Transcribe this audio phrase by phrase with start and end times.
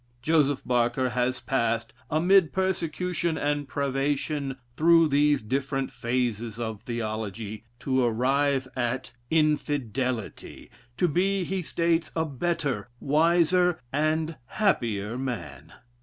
[0.23, 8.03] Joseph Barker has passed, amid persecution and privation, through these different phases of theology, to
[8.05, 15.71] arrive at "Infidelity," to be, he states, a better, wiser, and happier man.